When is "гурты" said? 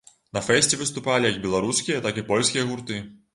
2.73-2.99